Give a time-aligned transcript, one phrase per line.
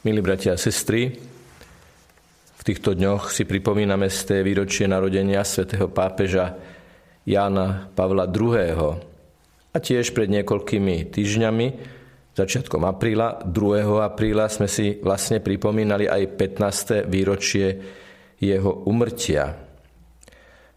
[0.00, 1.12] Milí bratia a sestry,
[2.56, 6.56] v týchto dňoch si pripomíname z té výročie narodenia svätého pápeža
[7.28, 8.96] Jána Pavla II.
[9.68, 11.66] A tiež pred niekoľkými týždňami,
[12.32, 14.00] začiatkom apríla, 2.
[14.00, 17.04] apríla, sme si vlastne pripomínali aj 15.
[17.04, 17.66] výročie
[18.40, 19.52] jeho umrtia.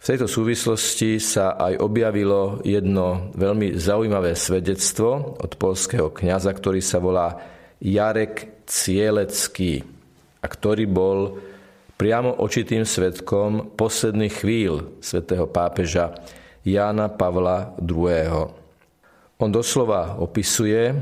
[0.00, 6.96] V tejto súvislosti sa aj objavilo jedno veľmi zaujímavé svedectvo od polského kňaza, ktorý sa
[7.04, 9.80] volá Jarek Cielecký,
[10.40, 11.40] a ktorý bol
[11.96, 16.16] priamo očitým svetkom posledných chvíľ svätého pápeža
[16.64, 18.52] Jána Pavla II.
[19.40, 20.92] On doslova opisuje,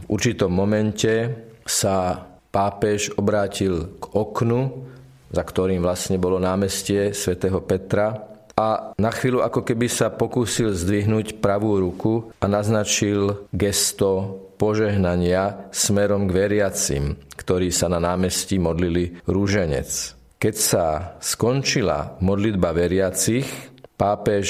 [0.00, 1.34] v určitom momente
[1.66, 2.18] sa
[2.50, 4.90] pápež obrátil k oknu,
[5.30, 11.38] za ktorým vlastne bolo námestie svätého Petra a na chvíľu ako keby sa pokúsil zdvihnúť
[11.38, 19.88] pravú ruku a naznačil gesto požehnania smerom k veriacim, ktorí sa na námestí modlili rúženec.
[20.36, 20.84] Keď sa
[21.24, 23.48] skončila modlitba veriacich,
[23.96, 24.48] pápež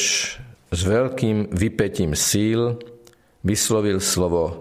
[0.74, 2.74] s veľkým vypetím síl
[3.46, 4.58] vyslovil slovo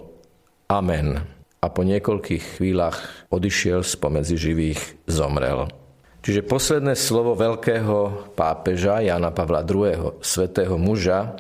[0.70, 1.18] Amen
[1.60, 5.66] a po niekoľkých chvíľach odišiel spomedzi živých, zomrel.
[6.20, 11.36] Čiže posledné slovo veľkého pápeža Jana Pavla II., svetého muža,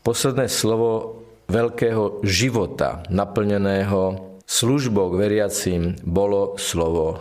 [0.00, 7.20] posledné slovo veľkého života, naplneného službou k veriacim, bolo slovo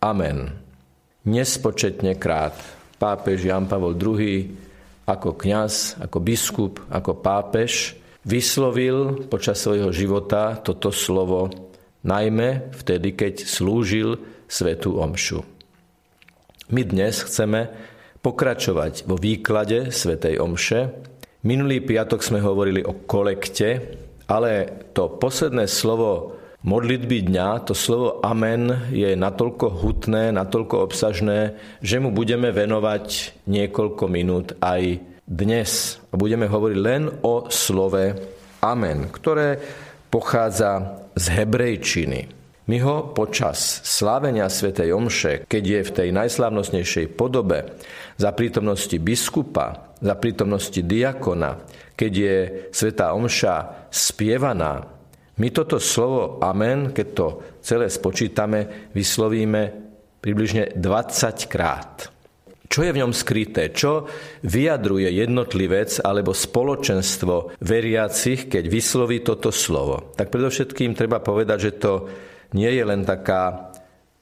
[0.00, 0.56] Amen.
[1.28, 2.56] Nespočetne krát
[2.96, 4.56] pápež Jan Pavel II
[5.04, 11.50] ako kňaz, ako biskup, ako pápež vyslovil počas svojho života toto slovo
[12.04, 15.44] najmä vtedy, keď slúžil svetu omšu.
[16.70, 17.68] My dnes chceme
[18.22, 20.94] pokračovať vo výklade svetej omše,
[21.40, 23.96] Minulý piatok sme hovorili o kolekte,
[24.28, 31.96] ale to posledné slovo modlitby dňa, to slovo amen je natoľko hutné, natoľko obsažné, že
[31.96, 35.96] mu budeme venovať niekoľko minút aj dnes.
[36.12, 38.20] A budeme hovoriť len o slove
[38.60, 39.56] amen, ktoré
[40.12, 42.39] pochádza z hebrejčiny.
[42.70, 47.66] My ho počas slávenia svätej Omše, keď je v tej najslávnostnejšej podobe
[48.14, 51.66] za prítomnosti biskupa, za prítomnosti diakona,
[51.98, 52.36] keď je
[52.70, 54.86] svätá Omša spievaná,
[55.42, 57.26] my toto slovo amen, keď to
[57.58, 59.74] celé spočítame, vyslovíme
[60.22, 62.06] približne 20 krát.
[62.70, 63.74] Čo je v ňom skryté?
[63.74, 64.06] Čo
[64.46, 70.14] vyjadruje jednotlivec alebo spoločenstvo veriacich, keď vysloví toto slovo?
[70.14, 71.92] Tak predovšetkým treba povedať, že to
[72.56, 73.70] nie je len taká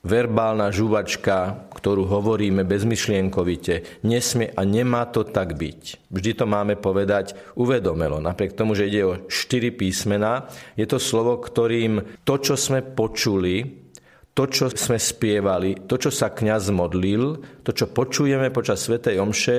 [0.06, 4.02] verbálna žuvačka, ktorú hovoríme bezmyšlienkovite.
[4.06, 6.08] Nesmie a nemá to tak byť.
[6.08, 8.22] Vždy to máme povedať uvedomelo.
[8.22, 10.46] Napriek tomu, že ide o štyri písmená,
[10.78, 13.84] je to slovo, ktorým to, čo sme počuli,
[14.32, 19.58] to, čo sme spievali, to, čo sa kňaz modlil, to, čo počujeme počas Svetej Omše,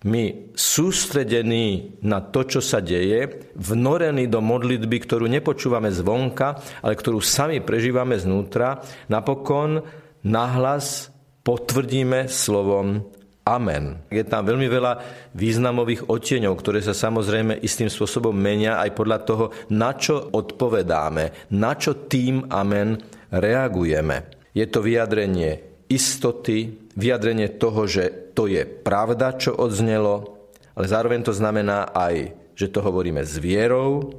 [0.00, 7.20] my sústredení na to, čo sa deje, vnorení do modlitby, ktorú nepočúvame zvonka, ale ktorú
[7.20, 8.80] sami prežívame znútra,
[9.12, 9.84] napokon
[10.24, 11.12] nahlas
[11.44, 13.04] potvrdíme slovom
[13.40, 14.04] Amen.
[14.12, 14.92] Je tam veľmi veľa
[15.34, 19.44] významových odtieňov, ktoré sa samozrejme istým spôsobom menia aj podľa toho,
[19.74, 23.00] na čo odpovedáme, na čo tým Amen
[23.32, 24.38] reagujeme.
[24.54, 30.40] Je to vyjadrenie istoty, vyjadrenie toho, že to je pravda, čo odznelo,
[30.74, 34.14] ale zároveň to znamená aj, že to hovoríme s vierou,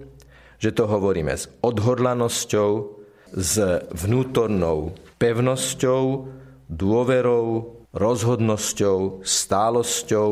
[0.62, 3.02] že to hovoríme s odhodlanosťou,
[3.32, 3.56] s
[3.96, 6.28] vnútornou pevnosťou,
[6.68, 10.30] dôverou, rozhodnosťou, stálosťou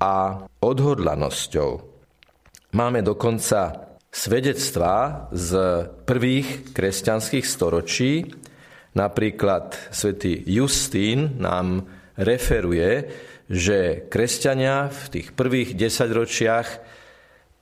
[0.00, 1.70] a odhodlanosťou.
[2.72, 5.50] Máme dokonca svedectvá z
[6.04, 8.28] prvých kresťanských storočí,
[8.92, 13.08] Napríklad svätý Justín nám referuje,
[13.48, 16.68] že kresťania v tých prvých desaťročiach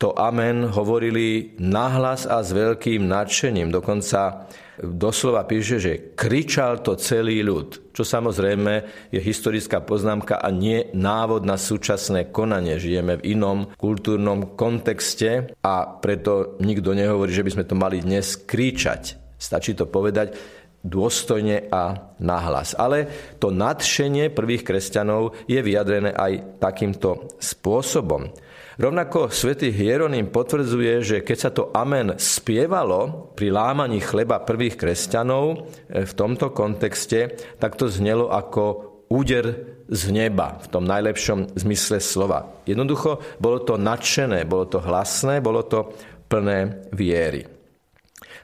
[0.00, 3.68] to amen hovorili nahlas a s veľkým nadšením.
[3.68, 4.48] Dokonca
[4.80, 7.92] doslova píše, že kričal to celý ľud.
[7.92, 8.72] Čo samozrejme
[9.12, 12.80] je historická poznámka a nie návod na súčasné konanie.
[12.80, 18.40] Žijeme v inom kultúrnom kontexte a preto nikto nehovorí, že by sme to mali dnes
[18.40, 19.20] kričať.
[19.36, 20.32] Stačí to povedať,
[20.80, 22.72] dôstojne a nahlas.
[22.76, 28.32] Ale to nadšenie prvých kresťanov je vyjadrené aj takýmto spôsobom.
[28.80, 35.44] Rovnako svätý Hieronym potvrdzuje, že keď sa to amen spievalo pri lámaní chleba prvých kresťanov
[35.52, 35.56] e,
[36.08, 42.56] v tomto kontexte, tak to znelo ako úder z neba v tom najlepšom zmysle slova.
[42.64, 45.92] Jednoducho bolo to nadšené, bolo to hlasné, bolo to
[46.32, 47.59] plné viery.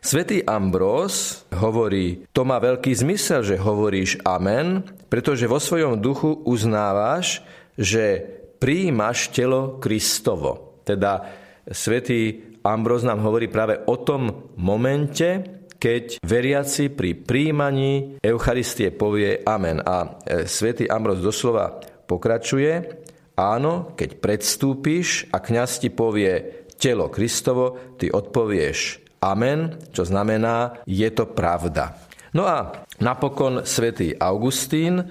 [0.01, 7.43] Svetý Ambrós hovorí, to má veľký zmysel, že hovoríš amen, pretože vo svojom duchu uznávaš,
[7.77, 8.23] že
[8.61, 10.81] príjmaš telo Kristovo.
[10.85, 11.27] Teda
[11.69, 19.85] svätý Ambrós nám hovorí práve o tom momente, keď veriaci pri príjmaní Eucharistie povie Amen.
[19.85, 21.79] A e, svätý Ambrós doslova
[22.09, 23.05] pokračuje,
[23.37, 31.11] áno, keď predstúpiš a kňaz ti povie telo Kristovo, ty odpovieš Amen, čo znamená, je
[31.11, 31.99] to pravda.
[32.31, 35.03] No a napokon svätý Augustín,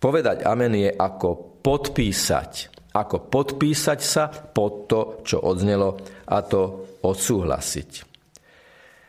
[0.00, 2.72] povedať Amen je ako podpísať.
[2.96, 8.07] Ako podpísať sa pod to, čo odznelo a to odsúhlasiť.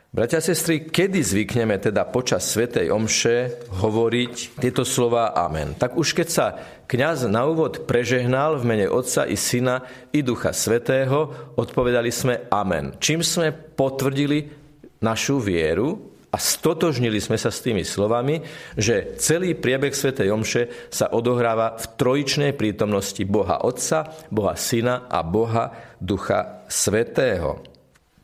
[0.10, 5.78] Bratia a sestry, kedy zvykneme teda počas Svetej Omše hovoriť tieto slova Amen?
[5.78, 6.46] Tak už keď sa
[6.90, 12.98] kňaz na úvod prežehnal v mene Otca i Syna i Ducha Svetého, odpovedali sme Amen.
[12.98, 14.50] Čím sme potvrdili
[14.98, 18.42] našu vieru a stotožnili sme sa s tými slovami,
[18.82, 25.22] že celý priebeh Svetej Omše sa odohráva v trojičnej prítomnosti Boha Otca, Boha Syna a
[25.22, 25.70] Boha
[26.02, 27.62] Ducha Svetého.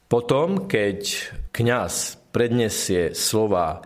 [0.06, 3.82] Potom, keď kňaz predniesie slova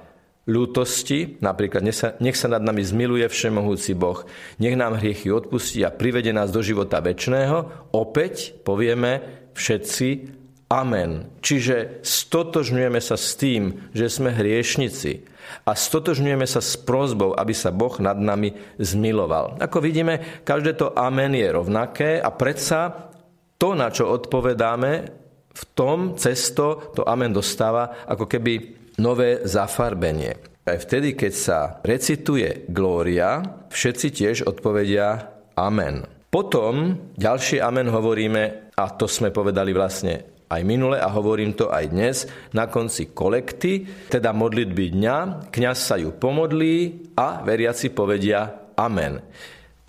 [0.50, 4.26] ľútosti, napríklad nech sa, nech sa nad nami zmiluje všemohúci Boh,
[4.58, 9.22] nech nám hriechy odpustí a privede nás do života väčšného, opäť povieme
[9.54, 10.40] všetci
[10.70, 11.34] Amen.
[11.42, 15.26] Čiže stotožňujeme sa s tým, že sme hriešnici
[15.66, 19.58] a stotožňujeme sa s prozbou, aby sa Boh nad nami zmiloval.
[19.58, 23.10] Ako vidíme, každé to Amen je rovnaké a predsa
[23.58, 25.19] to, na čo odpovedáme,
[25.54, 28.54] v tom cesto to amen dostáva ako keby
[29.00, 30.38] nové zafarbenie.
[30.68, 33.42] Aj vtedy, keď sa recituje glória,
[33.74, 36.06] všetci tiež odpovedia amen.
[36.30, 41.86] Potom ďalšie amen hovoríme, a to sme povedali vlastne aj minule a hovorím to aj
[41.90, 42.18] dnes,
[42.54, 45.18] na konci kolekty, teda modlitby dňa,
[45.50, 49.22] kňaz sa ju pomodlí a veriaci povedia amen.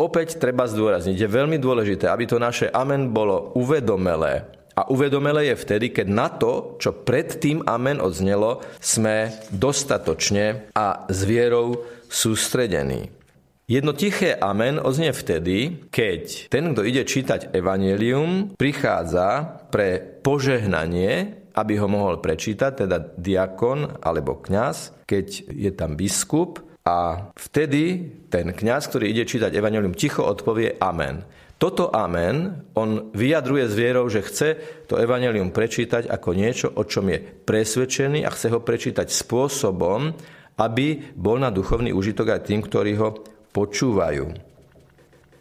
[0.00, 5.60] Opäť treba zdôrazniť, je veľmi dôležité, aby to naše amen bolo uvedomelé, a uvedomele je
[5.60, 13.12] vtedy, keď na to, čo predtým amen odznelo, sme dostatočne a s vierou sústredení.
[13.68, 21.78] Jedno tiché amen odznie vtedy, keď ten, kto ide čítať evanelium, prichádza pre požehnanie, aby
[21.78, 28.90] ho mohol prečítať, teda diakon alebo kňaz, keď je tam biskup a vtedy ten kňaz,
[28.90, 31.22] ktorý ide čítať evanelium, ticho odpovie amen.
[31.60, 34.48] Toto amen on vyjadruje s vierou, že chce
[34.88, 40.08] to evanelium prečítať ako niečo, o čom je presvedčený a chce ho prečítať spôsobom,
[40.56, 43.12] aby bol na duchovný užitok aj tým, ktorí ho
[43.52, 44.32] počúvajú.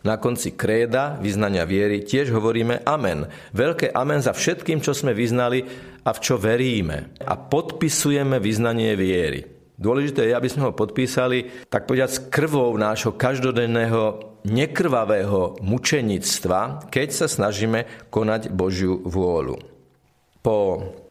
[0.03, 3.27] Na konci kréda, vyznania viery, tiež hovoríme amen.
[3.55, 5.63] Veľké amen za všetkým, čo sme vyznali
[6.03, 7.15] a v čo veríme.
[7.23, 9.43] A podpisujeme vyznanie viery.
[9.79, 17.07] Dôležité je, aby sme ho podpísali, tak povedať, s krvou nášho každodenného nekrvavého mučenictva, keď
[17.11, 19.57] sa snažíme konať Božiu vôľu.
[20.39, 20.57] Po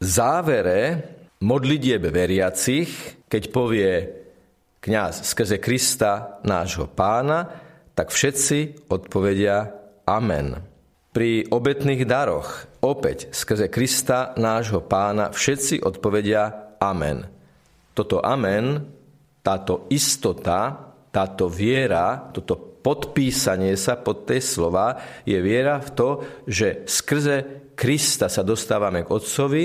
[0.01, 1.05] závere
[1.45, 2.89] modlitieb veriacich,
[3.29, 3.91] keď povie
[4.81, 7.47] kňaz skrze Krista nášho pána,
[7.93, 9.75] tak všetci odpovedia
[10.09, 10.65] Amen.
[11.13, 17.27] Pri obetných daroch opäť skrze Krista nášho pána všetci odpovedia Amen.
[17.93, 18.87] Toto Amen,
[19.43, 26.09] táto istota, táto viera, toto podpísanie sa pod tie slova je viera v to,
[26.47, 27.37] že skrze
[27.79, 29.65] Krista sa dostávame k Otcovi,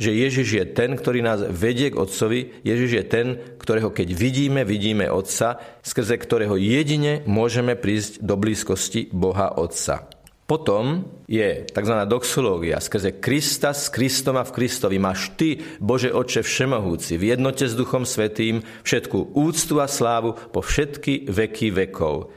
[0.00, 3.26] že Ježiš je ten, ktorý nás vedie k Otcovi, Ježiš je ten,
[3.60, 10.19] ktorého keď vidíme, vidíme Otca, skrze ktorého jedine môžeme prísť do blízkosti Boha Otca.
[10.50, 11.94] Potom je tzv.
[12.10, 12.82] doxológia.
[12.82, 17.78] Skrze Krista s Kristom a v Kristovi máš Ty, Bože Oče Všemohúci, v jednote s
[17.78, 22.34] Duchom Svetým, všetku úctu a slávu po všetky veky vekov.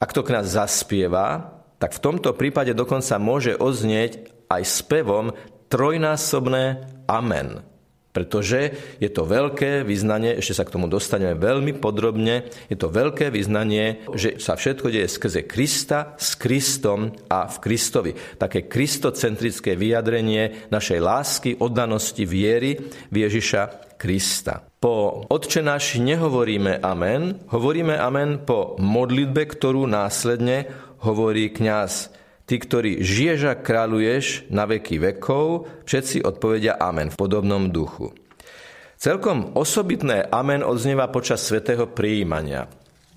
[0.00, 5.36] Ak to kňaz zaspieva, tak v tomto prípade dokonca môže oznieť aj spevom
[5.68, 7.69] trojnásobné amen.
[8.10, 13.30] Pretože je to veľké vyznanie, ešte sa k tomu dostaneme veľmi podrobne, je to veľké
[13.30, 18.12] vyznanie, že sa všetko deje skrze Krista, s Kristom a v Kristovi.
[18.34, 22.82] Také kristocentrické vyjadrenie našej lásky, oddanosti, viery
[23.14, 24.64] v Ježiša Krista.
[24.80, 30.66] Po Otče náš nehovoríme amen, hovoríme amen po modlitbe, ktorú následne
[31.04, 32.19] hovorí kňaz.
[32.50, 38.10] Ty, ktorý žiješ a kráľuješ na veky vekov, všetci odpovedia amen v podobnom duchu.
[38.98, 42.66] Celkom osobitné amen odznieva počas svetého prijímania.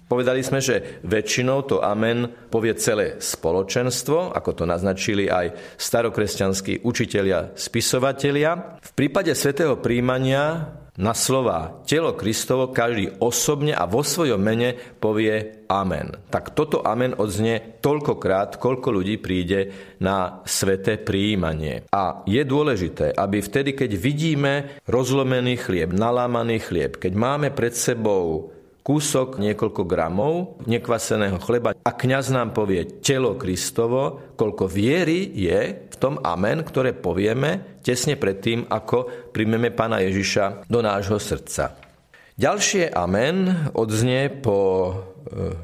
[0.07, 7.55] Povedali sme, že väčšinou to amen povie celé spoločenstvo, ako to naznačili aj starokresťanskí učitelia,
[7.55, 8.79] spisovatelia.
[8.83, 15.65] V prípade svätého príjmania na slova telo Kristovo každý osobne a vo svojom mene povie
[15.65, 16.13] amen.
[16.29, 21.89] Tak toto amen odznie toľkokrát, koľko ľudí príde na sveté príjmanie.
[21.89, 24.53] A je dôležité, aby vtedy, keď vidíme
[24.85, 32.35] rozlomený chlieb, nalámaný chlieb, keď máme pred sebou kúsok niekoľko gramov nekvaseného chleba a kňaz
[32.35, 38.67] nám povie telo Kristovo, koľko viery je v tom amen, ktoré povieme tesne pred tým,
[38.67, 41.79] ako príjmeme pána Ježiša do nášho srdca.
[42.35, 44.57] Ďalšie amen odznie po
[44.89, 44.93] e,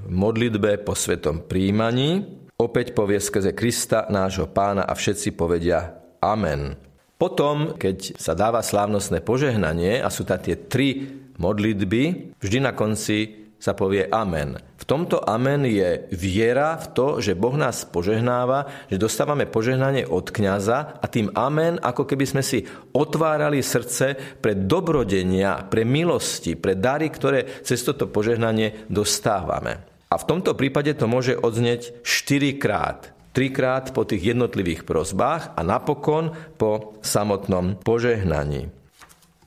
[0.07, 2.39] modlitbe po svetom príjmaní.
[2.55, 6.77] Opäť povie skrze Krista, nášho pána a všetci povedia amen.
[7.19, 13.50] Potom, keď sa dáva slávnostné požehnanie a sú tam tie tri modlitby, vždy na konci
[13.60, 14.55] sa povie amen.
[14.79, 20.31] V tomto amen je viera v to, že Boh nás požehnáva, že dostávame požehnanie od
[20.31, 22.63] kňaza a tým amen, ako keby sme si
[22.96, 29.84] otvárali srdce pre dobrodenia, pre milosti, pre dary, ktoré cez toto požehnanie dostávame.
[30.10, 33.13] A v tomto prípade to môže odznieť štyrikrát.
[33.29, 38.78] Trikrát po tých jednotlivých prozbách a napokon po samotnom požehnaní.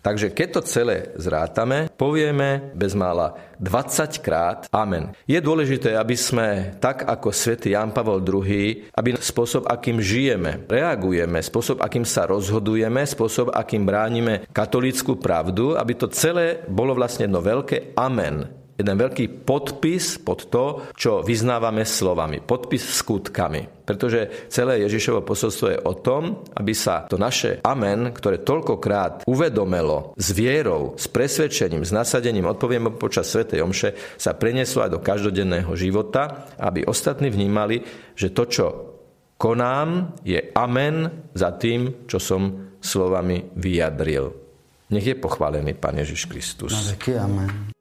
[0.02, 5.14] Takže keď to celé zrátame, povieme bezmála 20 krát Amen.
[5.30, 11.38] Je dôležité, aby sme, tak ako svätý Jan Pavel II, aby spôsob, akým žijeme, reagujeme,
[11.38, 17.38] spôsob, akým sa rozhodujeme, spôsob, akým bránime katolícku pravdu, aby to celé bolo vlastne jedno
[17.38, 22.42] veľké Amen jeden veľký podpis pod to, čo vyznávame slovami.
[22.42, 23.82] Podpis skutkami.
[23.82, 30.14] Pretože celé Ježišovo posolstvo je o tom, aby sa to naše amen, ktoré toľkokrát uvedomelo
[30.14, 35.72] s vierou, s presvedčením, s nasadením, odpoviem počas Svetej Omše, sa prenieslo aj do každodenného
[35.74, 37.82] života, aby ostatní vnímali,
[38.14, 38.66] že to, čo
[39.34, 44.30] konám, je amen za tým, čo som slovami vyjadril.
[44.92, 46.70] Nech je pochválený Pán Ježiš Kristus.
[46.70, 47.72] Na veky amen.